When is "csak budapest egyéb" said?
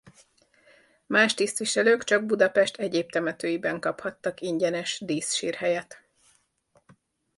2.03-3.09